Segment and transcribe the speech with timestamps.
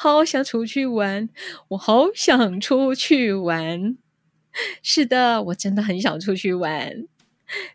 [0.00, 1.28] 好想出去玩，
[1.70, 3.96] 我好想出去玩。
[4.80, 7.04] 是的，我真的很想出去玩。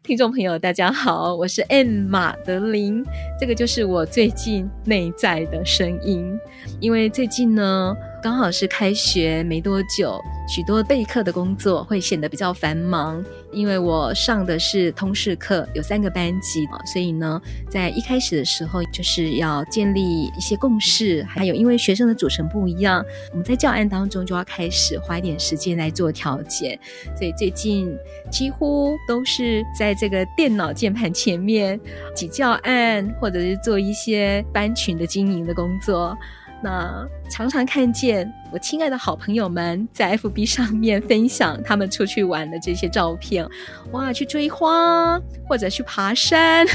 [0.02, 3.04] 听众朋友，大家好，我是 M 马德琳，
[3.38, 6.40] 这个就是我最近内在的声音。
[6.80, 10.18] 因为最近呢，刚好是开学没多久。
[10.48, 20.02] 许多备课的工作会显得比较繁忙，因为我上的是通识课，有三个班级，所以呢，在一开始的时候就是要建立
[20.38, 26.80] 一些共识，还有因为学生的组成不一样，我们在教案当中就要开始花一点时间来做调节，
[27.18, 27.94] 所以最近
[28.32, 31.78] 几乎都是在这个电脑键盘前面
[32.16, 36.18] 挤教案，或者是做一些班群的经营的工作。
[36.64, 43.46] 那常常看见我亲爱的好朋友们在 FB 上面分享他们出去玩的这些照片，
[43.92, 46.66] 哇，去追花或者去爬山，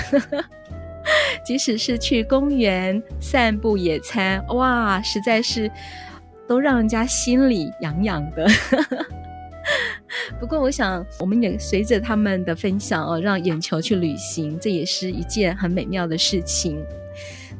[1.42, 5.70] 即使是去公园散步野餐，哇，实在是
[6.46, 8.46] 都让人家心里痒痒的。
[10.38, 16.78] 不过，我想我们也随着他们的分享哦，让眼球去旅行，这也是一件很美妙的事情。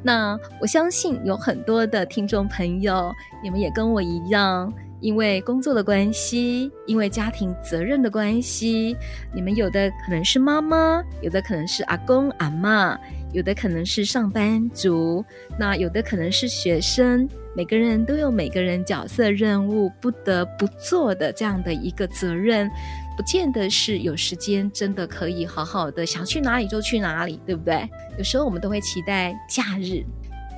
[0.02, 8.96] 那我相信有很多的听众朋友，你们也跟我一样，因为工作的关系，因为家庭责任的关系，
[9.34, 12.96] 你们有的可能是妈妈，有的可能是阿公阿嬷，
[13.32, 15.24] 有的可能是上班族，
[15.58, 22.70] 那有的可能是学生，每个人都有每个人角色任务不得不做的这样的一个责任。
[23.18, 27.90] 不见得是有时间，真的可以好好的想去哪里就去哪里，对不对？
[28.16, 30.04] 有时候我们都会期待假日，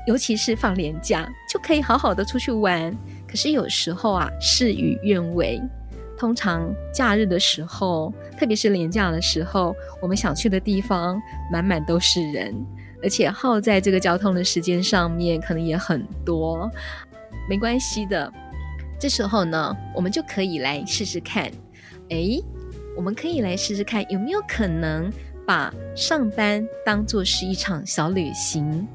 [0.06, 2.94] 尤其是放年假，就可以好好的出去玩。
[3.26, 5.58] 可是有时候啊，事与愿违。
[6.18, 11.18] 通常假日的时候，特别是年假的时候，我们想去的地方
[11.50, 12.54] 满满都是人，
[13.02, 16.70] 而且耗在这个交通的时间上面可能也很多。
[17.48, 18.30] 没关系的，
[18.98, 21.50] 这时候呢，我们就可以来试试看。
[22.10, 22.42] 诶，
[23.00, 25.10] 我们可以来试试看，有没有可能
[25.46, 28.86] 把上班当作是一场小旅行，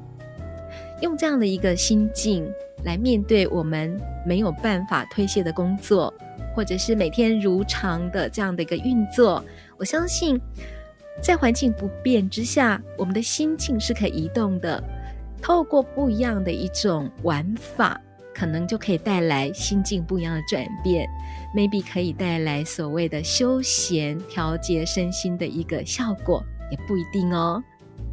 [1.00, 2.48] 用这样的一个心境
[2.84, 6.14] 来面对我们没有办法推卸的工作，
[6.54, 9.44] 或者是每天如常的这样的一个运作。
[9.76, 10.40] 我相信，
[11.20, 14.80] 在环境不变之下，我们的心境是可以移动的。
[15.42, 18.00] 透过不一样的一种玩法。
[18.36, 21.08] 可能就可以带来心境不一样的转变
[21.54, 27.62] ，maybe 可以带来所谓的休闲调节身心的一个效果，也不一定哦。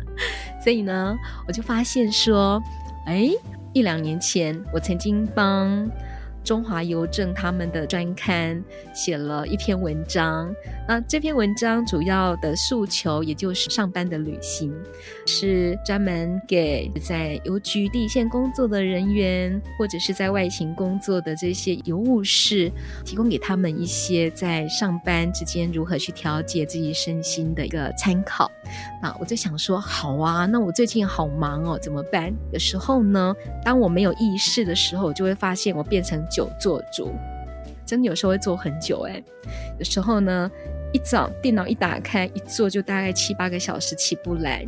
[0.63, 2.63] 所以呢，我就发现说，
[3.06, 3.29] 哎，
[3.73, 5.91] 一两年前我曾经帮。
[6.43, 8.61] 中华邮政他们的专刊
[8.93, 10.53] 写了一篇文章，
[10.87, 14.73] 那这篇文章主要的诉求，也就是上班的旅行，
[15.25, 22.69] 是专门给在邮局第一线工作的人员，或者是在外勤工作的这些邮务士，
[23.05, 28.51] 提供给他们一些在上班之间如何去调节自己身心的一个参考。
[29.01, 32.33] 那我就想说，好啊，那我最近好忙哦，怎么办？
[32.51, 33.33] 有时候呢，
[33.63, 36.21] 当我没有意识的时候，我就会发现我变成。
[36.33, 37.11] 久坐族，
[37.85, 39.21] 真的有时候会坐很久哎。
[39.77, 40.49] 有时候呢，
[40.91, 44.66] 一早电脑一打开，一坐就大概七八个小时起不来，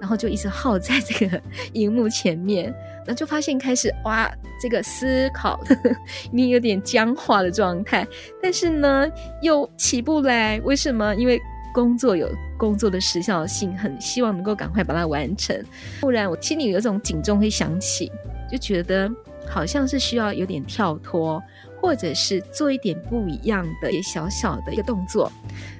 [0.00, 1.40] 然后就一直耗在这个
[1.74, 4.30] 荧幕前面，然后就发现开始哇，
[4.60, 5.90] 这个思考呵呵
[6.32, 8.06] 已经有点僵化的状态，
[8.42, 9.06] 但是呢
[9.42, 11.14] 又起不来，为什么？
[11.16, 11.38] 因为
[11.74, 15.62] 工作有工作的时效性，很希望能够赶快把它完成，
[16.00, 18.10] 不然我心里有一种警钟会响起，
[18.50, 19.10] 就觉得。
[19.48, 21.42] 好像是需要有点跳脱，
[21.80, 25.30] 或者是做一点不一样的、也小小的一个动作，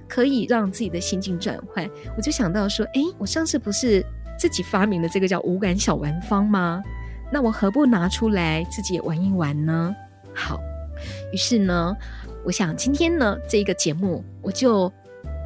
[0.09, 1.89] 可以让自己的心境转换。
[2.17, 4.05] 我就想到说，诶，我上次不是
[4.39, 6.83] 自己发明的这个叫五感小玩方吗？
[7.33, 9.95] 那我何不拿出来自己也玩一玩呢？
[10.35, 10.61] 好，
[11.33, 11.97] 于是呢，
[12.45, 14.93] 我想今天呢这个节目我就。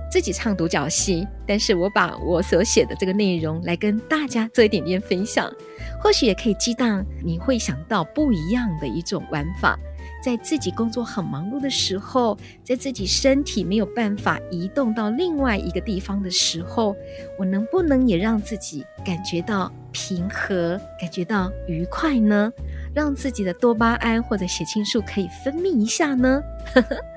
[0.09, 5.53] 自己唱独角戏，但是我把我所写的这个内容来跟大家做一点点分享，
[6.01, 9.79] 或许也可以激荡你会想到不一样的一种玩法。
[10.23, 16.97] 在自己工作很忙碌的时候，在自己身体没有办法移动到另外一个地方的时候，
[17.39, 22.53] 我能不能也让自己感觉到平和，感觉到愉快呢？
[22.93, 26.43] 让自己的多巴胺或者血清素可以分泌一下呢？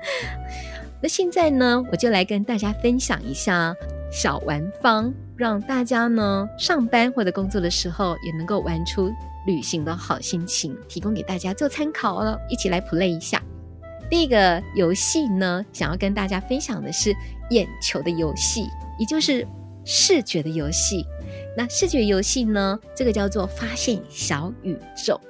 [1.02, 3.74] 那现在呢，我就来跟大家分享一下
[4.10, 9.10] 小玩方，让大家呢上班或者工作的时候也能够玩出
[9.46, 13.42] 旅行的好心情，提供给大家做参考了，一起来 play 一下。
[14.10, 17.14] 第一个游戏呢，想要跟大家分享的是
[17.50, 18.66] 眼球的游戏，
[18.98, 19.46] 也就是
[19.84, 21.06] 视觉的游戏。
[21.56, 24.76] 那视觉游戏呢，这个叫做发现小宇
[25.06, 25.20] 宙。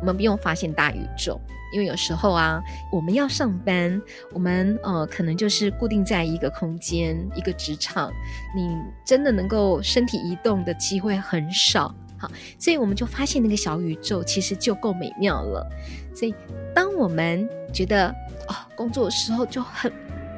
[0.00, 1.40] 我们不用发现大宇宙，
[1.72, 4.00] 因为有时候啊，我们要上班，
[4.32, 8.10] 我们呃可能就是固定在一个空间、一个职场，
[8.56, 11.94] 你真的能够身体移动的机会很少。
[12.18, 15.66] 好，所以我们就发现那个小宇宙其实就够美妙了。
[16.14, 16.34] 所以
[16.74, 18.08] 当我们觉得
[18.48, 19.92] 哦工作的时候就很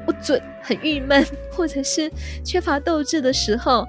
[0.05, 2.11] 不准、很郁闷，或者是
[2.43, 3.87] 缺乏斗志的时候，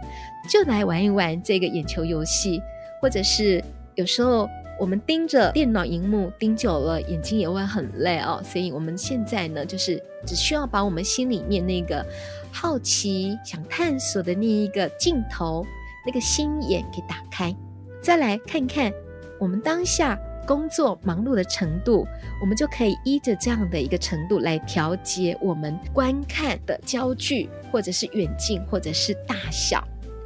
[0.49, 2.63] 就来玩一玩这个眼球游戏，
[3.01, 3.63] 或者是
[3.97, 4.49] 有时候。
[4.79, 8.43] 我们盯着电脑荧幕盯久了，眼睛也会很累哦。
[8.45, 12.05] 所以我们现在呢，就是只需要把我们心里面那个
[12.51, 15.65] 好奇、想探索的那一个镜头、
[16.05, 17.55] 那个心眼给打开，
[18.01, 18.93] 再来看看
[19.39, 22.05] 我们当下工作忙碌的程度，
[22.41, 29.79] 我们就可以依着这样的一个程度来调节我们观看的焦距，或者是远近，或者是大小。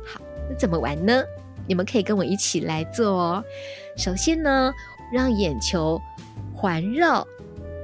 [0.06, 1.22] 好，那怎么玩呢？
[1.68, 3.44] 你们可以跟我一起来做哦。
[3.96, 4.72] 首先呢，
[5.10, 6.00] 让眼球
[6.54, 7.26] 环绕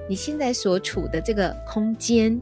[0.09, 2.39] 你现在所处的这个空间，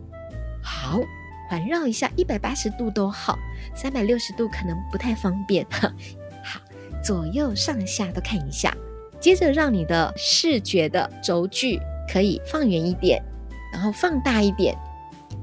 [0.62, 1.00] 好，
[1.48, 3.38] 环绕一下，一百八十度都好，
[3.74, 5.92] 三百六十度可能不太方便哈。
[6.42, 6.60] 好，
[7.02, 8.76] 左右上下都看一下。
[9.20, 11.78] 接着，让你的视觉的轴距
[12.12, 13.22] 可以放远一点，
[13.72, 14.76] 然后放大一点。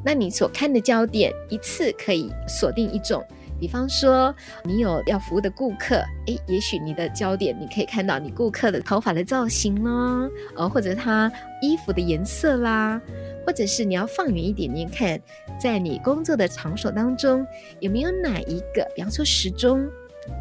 [0.04, 3.24] 那你所看的焦点一次可以锁定一种。
[3.60, 4.34] 比方说，
[4.64, 5.96] 你有要服务的顾客，
[6.28, 11.32] 诶，也许你的焦点，你可以看到你顾客的头发的造型啦，呃，或者他
[11.62, 13.02] 衣服的颜色啦，
[13.46, 15.20] 或者是你要放远一点点看，
[15.60, 17.46] 在你工作的场所当中，
[17.80, 19.88] 有没有哪一个，比方说时钟，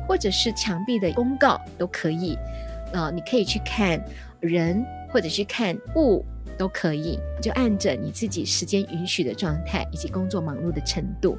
[0.07, 2.39] 或者是墙壁的公告都可以，
[2.93, 4.03] 呃，你可以去看
[4.41, 6.25] 人，或者去看物。
[6.59, 11.37] 都可以，就按着你自己时间允许的状态以及工作忙碌的程度。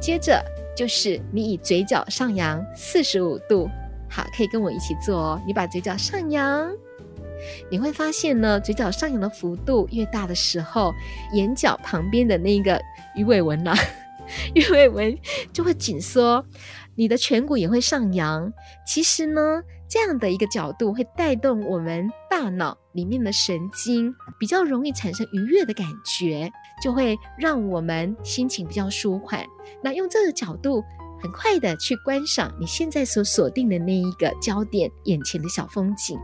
[0.00, 0.44] 接着
[0.76, 3.68] 就是你以嘴角上扬四十五度，
[4.10, 5.42] 好，可以跟我一起做哦。
[5.46, 6.70] 你把嘴角上扬，
[7.70, 10.94] 你会发现呢，嘴角上扬的幅度越大的时候，
[11.32, 12.80] 眼角旁边的那个
[13.14, 13.74] 鱼尾纹呐、
[14.54, 15.18] 鱼尾纹
[15.52, 16.44] 就会紧缩，
[16.94, 18.52] 你的颧骨也会上扬。
[18.86, 19.62] 其实呢。
[19.88, 26.50] 这样的一个角度会带动我们大脑里面的神经，比较容易产生愉悦的感觉，
[26.82, 29.46] 就会让我们心情比较舒缓。
[29.82, 30.82] 那用这个角度，
[31.22, 36.18] 很快的去观赏你现在所锁定的那一个焦点，眼前的小风景，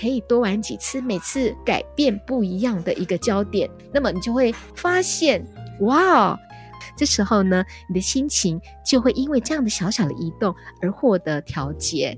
[0.00, 5.44] 可以多玩几次，每次改变不一样的一个焦点，那么你就会发现，
[5.80, 6.38] 哇，
[6.96, 12.16] 这时候呢，你的心情就会因为这样的小小的移动而获得调节。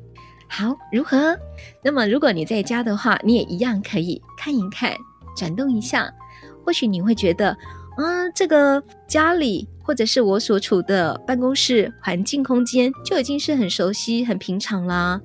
[0.53, 1.39] 好，如何？
[1.81, 4.93] 那么如果你在家的话，你也一样可以看一看，
[5.37, 6.13] 转动一下。
[6.65, 7.57] 或许你会觉得，
[7.97, 15.21] 嗯，这个家里或者是我所处的办公室环境空间就已经是很熟悉、很平常啦。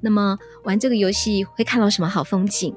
[0.00, 2.72] 那么玩这个游戏会看到什么好风景？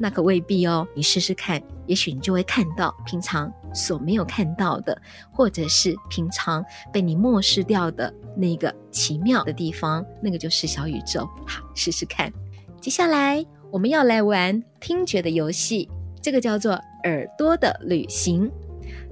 [0.00, 0.88] 那可未必哦。
[0.94, 8.12] 你试试看，也许你就会看到平常所没有看到的，或者是平常被你漠视掉的。
[8.36, 11.28] 那个奇妙的地方，那个就是小宇宙。
[11.46, 12.32] 好，试试看。
[12.80, 15.90] 接下来我们要来玩听觉的游戏，
[16.22, 16.72] 这个叫做
[17.04, 18.50] 耳朵的旅行。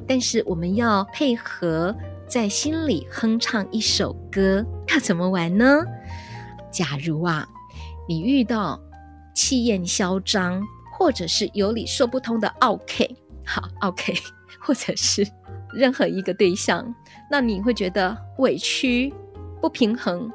[0.07, 1.95] 但是我们要配合
[2.27, 5.85] 在心里哼唱一首歌，要怎么玩呢？
[6.71, 7.47] 假如啊，
[8.09, 8.81] 你遇到
[9.35, 10.63] 气焰嚣张，
[10.99, 13.09] 或者是有理说不通的，OK，，
[13.47, 14.13] 好，，OK，，
[14.59, 15.25] 或者是
[15.73, 16.93] 任何一个对象。
[17.31, 19.15] 那你会觉得委屈、
[19.61, 20.29] 不平衡，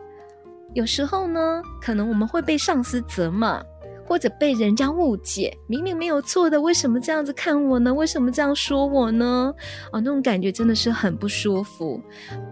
[0.74, 3.62] 有时候呢，可能我们会被上司责骂，
[4.08, 7.94] 或者被人家误解，明明没有错的，为什么这样子看我呢？
[7.94, 9.54] 为什么这样说我呢？
[9.92, 12.02] 哦，那种感觉真的是很不舒服。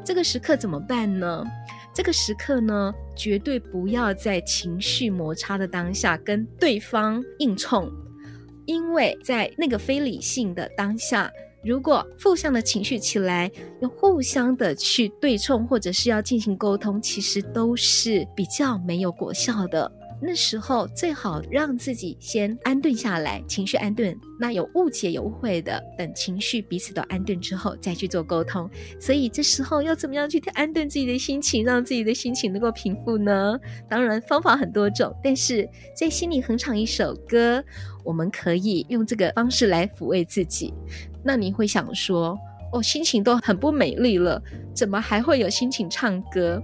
[0.04, 1.46] 这个时刻怎么办呢？
[1.94, 7.92] 这个时刻呢，绝对不要在情绪摩擦的当下跟对方硬冲，
[8.66, 11.30] 因为在那个非理性的当下。
[11.64, 19.92] 如果负向的情绪起来，要互相的去对冲，或者是要进行沟通，其实都是比较没有果效的。
[20.24, 24.16] 那时候最好让自己先安顿下来，情绪安顿。
[24.40, 28.70] 那有误解有误会的，等情绪彼此都安顿之后再去做沟通。
[29.00, 33.60] 所以这时候要怎么样去安顿自己的心情，让自己的心情能够平复呢？
[33.90, 37.64] 当然方法很多种，但是在心里哼唱一首歌，
[38.04, 40.74] 我们可以用这个方式来抚慰自己。
[41.24, 42.38] 那你会想说，
[42.72, 44.42] 哦，心情都很不美丽了，
[44.74, 46.62] 怎么还会有心情唱歌？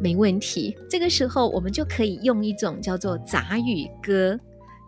[0.00, 4.38] 没问题，这个时候我们就可以用一种叫做杂语歌，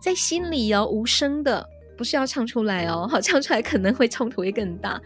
[0.02, 5.00] 在心里哦，无声的，不是要唱出来哦， 好，唱出来可能会冲突会更大。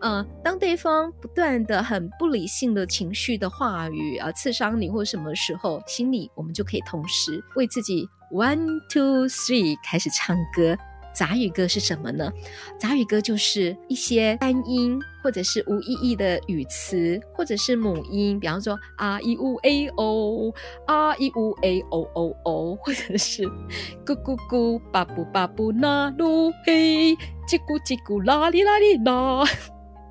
[0.00, 10.76] 呃，当对方不断的很不理性的情绪的话语啊，刺伤你或什么时候，心里我们就可以同时为自己 one two three 开始唱歌。
[11.16, 12.30] 杂语歌是什么呢？
[12.78, 20.52] 杂语歌就是一些单音，或者是无意义的语词，或者是母音，比方说啊一呜 a o
[20.86, 23.44] 啊一呜 a o o o，或者是
[24.04, 27.16] 咕咕咕巴布巴布那噜嘿
[27.48, 29.42] 叽咕叽咕啦哩啦哩啦，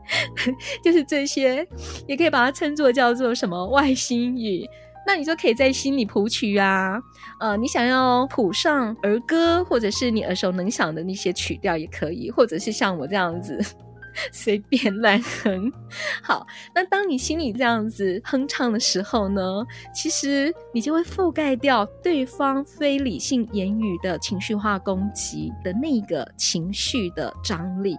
[0.83, 1.67] 就是这些，
[2.07, 4.67] 也可以把它称作叫做什么外星语。
[5.05, 6.99] 那你就可以在心里谱曲啊，
[7.39, 13.59] 呃，你想要谱上儿歌，或者是你耳熟能详的那些曲调也可以，或者是像我这样子
[14.31, 15.71] 随便乱哼。
[16.23, 19.41] 好，那当你心里这样子哼唱的时候呢，
[19.93, 27.97] 其实你就会覆盖掉对方非理性言语的情绪化攻击的那个情绪的张力。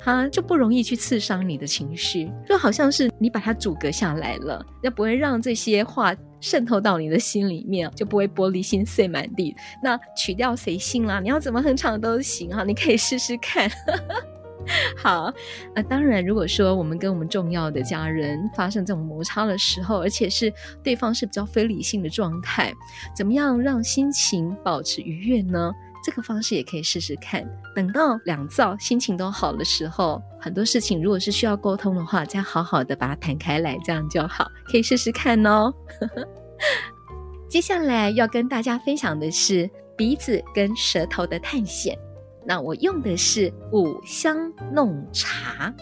[0.00, 9.54] 它就不容易去刺伤你的情绪，就好像是你把它阻隔下来了，要不会让这些话渗透到你的心里面，就不会玻璃心碎满地。
[9.82, 13.70] 那曲调随性啦，你要怎么哼唱都行哈，你可以试试看。
[14.96, 15.32] 好，
[15.74, 20.52] 那当然，如果说我们跟我们重要的家人发生这种摩擦的时候，而且是
[20.82, 22.74] 对方是比较非理性的状态，
[23.16, 25.72] 怎么样让心情保持愉悦呢？
[26.04, 27.44] 这个方式也可以试试看。
[27.74, 34.50] 等到两造心情都好的时候，很多事情如果是需要沟通的话，再好好的把它谈开来，这样就好。
[34.70, 35.72] 可以试试看哦。
[37.48, 41.98] 接下来要跟大家分享的是鼻子跟舌头的探险。
[42.46, 45.74] 那我用的是五香弄茶，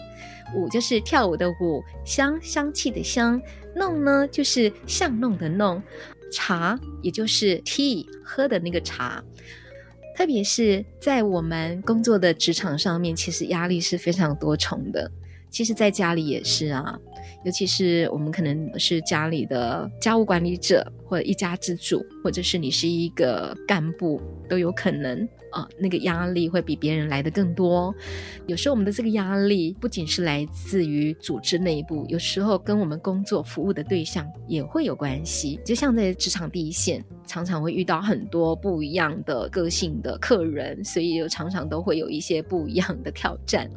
[0.55, 3.41] 舞就是跳舞的舞，香香气的香，
[3.75, 5.81] 弄呢就是巷弄的弄，
[6.31, 9.23] 茶也就是 tea 喝的那个茶。
[10.17, 15.11] 特别是在我们工作的职场上面，其实压力是非常多重的。
[15.49, 16.97] 其实，在家里也是啊。
[17.45, 27.93] 尤其是我们可能是家里的家务管理者，或者一家之主，或者是你是一个干部，都有可能啊、那个压力会比别人来得更多。
[28.47, 35.59] 有时候我们的这个压力不仅是来自于组织内部，有时候跟我们工作服务的对象也会有关系。
[35.63, 43.69] 就像在职场第一线，常常会遇到很多不一样的个性的客人，所以又常常都会有一些不一样的挑战。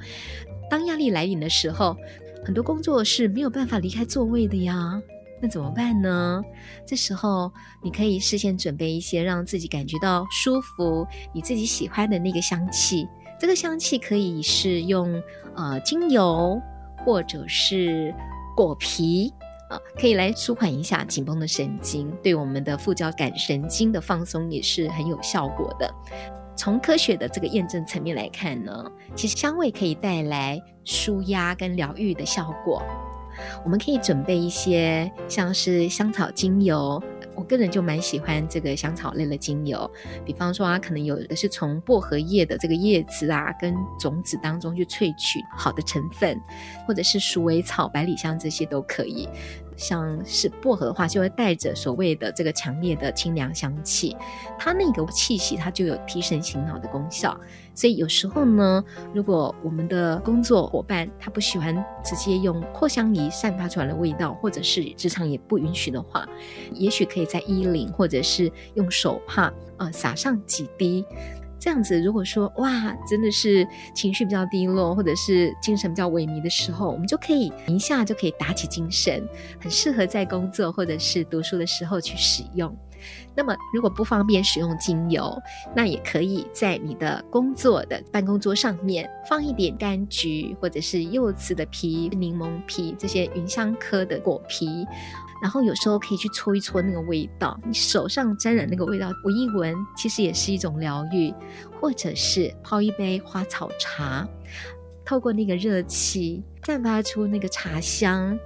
[0.71, 1.97] 当压力来临的时候，
[2.45, 5.03] 很多工作是没有办法离开座位的呀，
[5.43, 6.43] 那怎么办呢？
[6.87, 13.07] 这时候你可以事先准备一些让自己感觉到舒服、你自己喜欢的那个香气。
[13.39, 15.23] 这个香气可以是用
[15.57, 16.61] 呃精油
[17.05, 18.15] 或者是
[18.57, 19.33] 果皮
[19.71, 25.89] 啊、可以来舒缓一下紧绷的神经，对我们的副交感神经的放松也是很有效果的。
[26.61, 28.85] 从科学的这个验证层面来看呢，
[29.17, 32.83] 其实香味可以带来舒压跟疗愈的效果。
[33.65, 37.03] 我们可以准备一些像是香草精油，
[37.35, 39.91] 我个人就蛮喜欢这个香草类的精油。
[40.23, 46.39] 比方说啊，可能有的是从薄荷叶的这个叶子啊跟种子当中去萃取好的成分，
[46.87, 49.27] 或者是鼠尾草、百里香这些都可以。
[49.81, 54.15] 像是薄荷的话，就会带着所谓的这个强烈的清凉香气，
[54.59, 57.35] 它那个气息它就有提神醒脑的功效。
[57.75, 58.85] 所以有时候呢，
[59.15, 66.29] 如果我们的工作伙伴他不喜欢直接用扩香仪散发出来的味道，或者是职场也不允许的话，
[66.75, 71.07] 也许可以在衣领或者是用手帕啊撒上几滴。
[71.61, 79.23] 这样子，如果说哇，真的是情绪比较低落，或者是精神比较萎靡的时候，我们就可以一下就可以打起精神，
[79.61, 82.75] 很适合在工作或者是读书的时候去使用。
[83.35, 85.35] 那么，如果不方便使用精油，
[85.75, 94.87] 那也可以在你的工作的办公桌上面放一点柑橘，或者是柚子的皮、柠檬皮这些芸香科的果皮。
[95.43, 101.35] 然后有时候可以去搓一搓那个味道，你手上沾染那个味道，闻一闻，其实也是一种疗愈。
[101.81, 104.29] 或者是泡一杯花草茶，
[105.03, 108.39] 透过那个热气散发出那个茶香，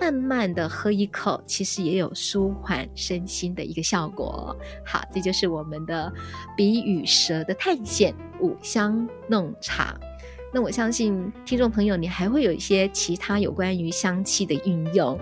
[0.00, 4.56] 慢慢的喝一口，其实也有舒缓身心的一个效果。
[4.84, 6.12] 好，这就是我们的
[6.56, 9.98] 鼻与舌的探险五香弄茶。
[10.54, 15.18] 那我相信听众朋友，你还会有一些其他有关于香气的运用，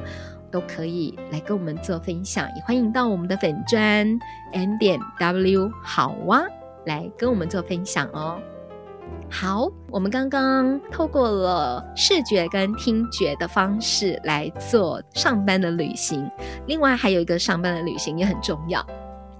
[0.55, 2.49] 都可以来跟我们做分享。
[2.55, 4.07] 也欢迎到我们的粉专
[4.53, 6.45] n 点 w 好哇，
[6.87, 8.41] 来跟我们做分享哦。
[9.29, 16.31] 好，我们刚刚透过了视觉跟听觉的方式来做上班的旅行，
[16.69, 18.87] 另外还有一个上班的旅行也很重要，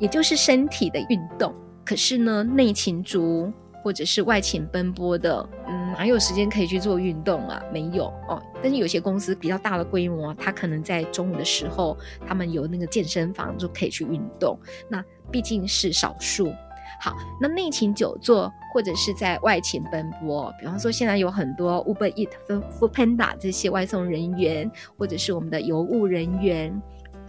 [0.01, 1.55] 也就是身体的运动。
[1.85, 3.53] 可是呢，内勤族
[3.85, 7.63] 或者是外勤奔波的，嗯，哪有时间可以去做运动啊？
[7.73, 8.43] 没有哦。
[8.63, 11.97] 但是有些公司比较大的规模，他可能在中午的时候，
[12.27, 14.59] 他们有那个健身房就可以去运动。
[14.89, 16.53] 那毕竟是少数。
[17.01, 26.73] 好，那内勤久坐或者是在外勤奔波，比方说现在有很多 Uber Eat、Food Panda 这些外送人员，或者是我们的邮务人员，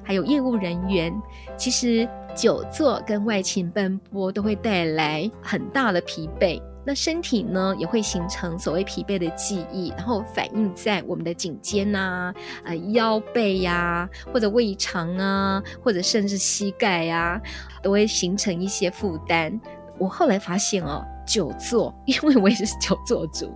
[0.03, 1.13] 还有业务人员，
[1.57, 6.61] 其实久坐跟外勤奔波都会带来很大的疲惫。
[6.85, 17.41] 那身体呢也会形成所谓疲惫的记忆，然后反映在我们的颈肩呐、呃腰背呀、啊，或者胃肠啊，或者甚至膝盖呀、啊，
[17.81, 19.59] 都会形成一些负担。
[19.97, 23.51] 我后来发现哦，久坐，因为我也是久坐族。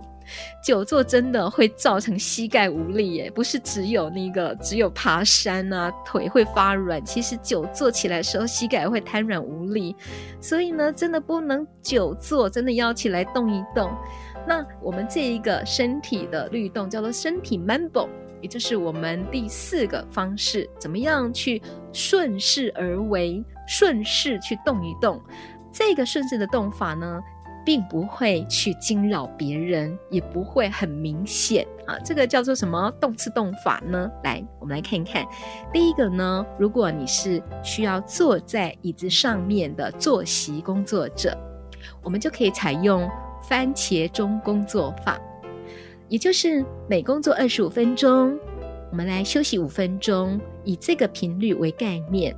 [0.62, 9.94] 久坐真的会造成膝盖无力耶，不是只有那个只有爬山啊，腿会发软，其实久坐起来的时候膝盖会瘫软无力，
[10.40, 13.90] 所以呢，真的不能久坐，真的要起来动一动。
[14.46, 18.08] 那我们这一个身体的律动叫做身体 Mambo，
[18.40, 21.60] 也就是我们第四个方式，怎么样去
[21.92, 25.20] 顺势而为，顺势去动一动。
[25.72, 27.20] 这个顺势的动法呢，
[27.64, 31.98] 并不会去惊扰别人，也不会很明显啊。
[32.04, 34.10] 这个叫做什么动次动法呢？
[34.24, 35.24] 来，我们来看一看。
[35.72, 41.36] 第一个呢，如果你是需要坐在椅子上面的坐席工作者，
[42.02, 43.08] 我们就可以采用
[43.42, 45.20] 番茄钟工作法，
[46.08, 48.38] 也就是每工作二十五分钟，
[48.90, 52.34] 我们来休息五分钟，以这个频率为概念。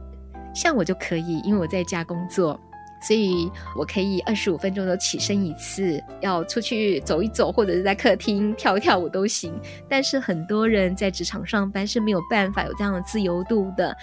[0.55, 2.61] 像我就可以，因为我在家工作。
[3.03, 9.53] 所以我可以二十五分钟都起身一次，要出去走一走，或者是在客厅跳一跳舞都行。
[9.89, 13.97] 但是很多人在职场上班是没有办法有这样的自由度的，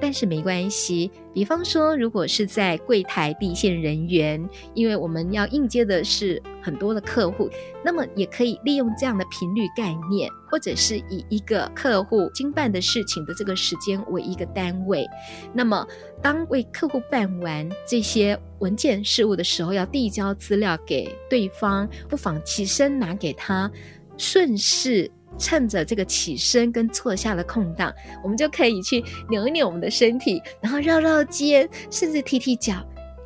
[0.00, 1.10] 但是没关系。
[1.32, 7.50] 比方说，如果是在柜台第一线人员，因为我们要应接的是很多的客户，
[7.84, 15.06] 那么也可以利用这样的频率概念，或者是以一个客户经办的事情的这个时间为一个单位。
[15.52, 15.86] 那么，
[16.22, 23.70] 当为客户办完这些文件事务的时候，要递交资料给对方，不妨起身拿给他，
[24.16, 25.10] 顺势。
[25.36, 32.76] 趁着这个起身跟坐下的空档，我们就可以去扭一扭我们的身体，然后绕绕肩，甚至踢踢脚，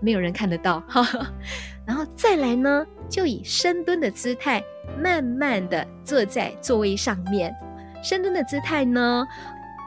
[0.01, 0.81] 没有人看得到。
[0.88, 1.31] 哈哈，
[1.88, 4.62] 然后再来呢，就以深蹲的姿态，
[5.03, 7.51] 慢慢的坐在座位上面。
[8.03, 9.27] 深蹲的姿态呢，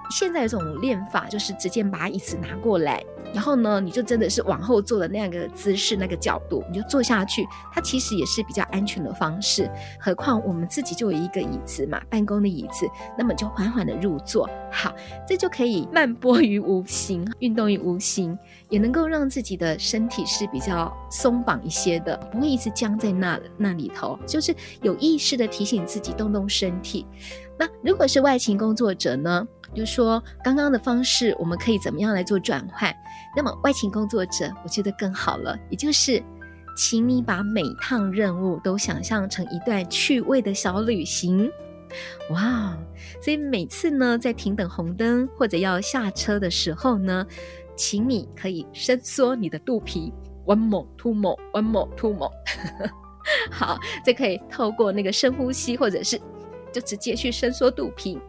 [0.09, 3.03] 现在有种练法，就是直接把椅子拿过来。
[3.33, 7.47] 然后呢，你就真的是往后坐的那样个姿势、那个角度，你就坐下去。
[7.71, 9.69] 它其实也是比较安全的方式。
[9.99, 14.49] 何况我们自己就有一个椅子嘛，办公的椅子，那么就缓缓的入座。
[14.71, 14.93] 好，
[15.27, 18.37] 这就可以慢波于无形，运动于无形，
[18.69, 24.17] 也能够让自己的身体是比较松绑一些的，不会一直僵在那那里头。
[24.25, 27.05] 就是有意识的提醒自己动动身体。
[27.61, 29.47] 那如果是外勤工作者呢？
[29.75, 32.91] 就说刚刚的方式，我们可以怎么样来做转换？
[33.37, 36.23] 那么外勤工作者，我觉得更好了，也就是，
[36.75, 41.51] 请你把每趟任务都想象成一段趣味的小旅行。
[42.31, 42.75] 哇，
[43.21, 47.23] 所以每次呢，在停等红灯或者要下车的时候呢，
[47.75, 50.11] 请你可以伸缩你的肚皮
[50.47, 52.31] ，one more, two more, one more, two more。
[53.51, 56.19] 好，这可以透过那个深呼吸，或者是
[56.71, 58.19] 就直接去伸缩肚皮。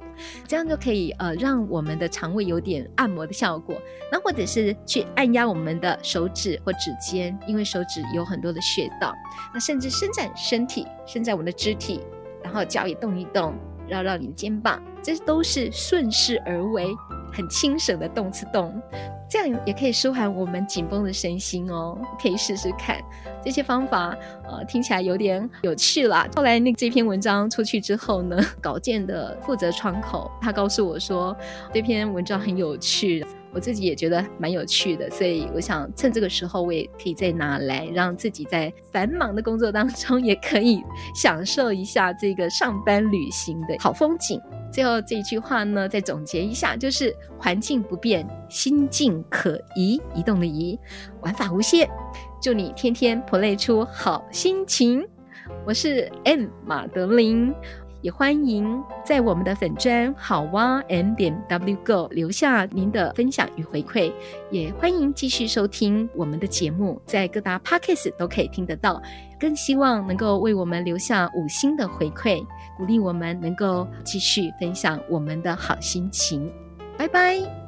[0.47, 3.75] 这样就可以呃，让我们的肠胃有点按摩的效果。
[4.11, 9.15] 那或者是去按压我们的手指或指尖，因为手指有很多的穴道。
[9.55, 12.01] 那甚至伸展身体，伸展我们的肢体，
[12.45, 13.55] 然后脚也动一动，
[13.89, 16.95] 绕绕你的肩膀，这都是顺势而为。
[17.33, 18.81] 很轻省的动次动，
[19.29, 21.99] 这样也可以舒缓我们紧绷的身心哦。
[22.21, 23.01] 可以试试看
[23.43, 24.17] 这些方法，
[24.49, 26.29] 呃，听起来有点有趣啦。
[26.37, 31.37] 后来那这篇文章出去之后呢，稿件的负责窗口他告诉我说，
[31.73, 40.83] 这篇文章很有趣，我自己也觉得蛮有趣的，所以我想趁这个时候，我也可以再拿来让自己在繁忙的工作当中， 也可以
[41.15, 44.41] 享受一下这个上班旅行的好风景。
[44.73, 50.79] 最后这一句话呢，再总结一下，就是环境不变，心境可移，移动的移，
[51.21, 51.87] 玩法无限。
[52.41, 55.07] 祝你天天 play 出好心情。
[55.67, 57.55] 我是 M 马德琳。
[58.03, 64.13] 也欢迎在我们的粉砖好哇 m 点 w go 留下您的分享与回馈，
[64.51, 69.01] 也欢迎继续收听我们的节目，在各大 podcast 都可以听得到。
[69.41, 72.45] 更希望能够为我们留下五星的回馈，
[72.77, 76.53] 鼓励我们能够继续分享我们的好心情。
[76.99, 77.62] 拜拜。